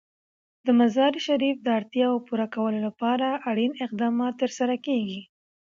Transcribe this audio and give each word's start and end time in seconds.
د 0.65 0.67
مزارشریف 0.79 1.57
د 1.63 1.67
اړتیاوو 1.79 2.23
پوره 2.27 2.47
کولو 2.55 2.79
لپاره 2.87 3.27
اړین 3.49 3.71
اقدامات 3.85 4.33
ترسره 4.41 4.75
کېږي. 4.85 5.21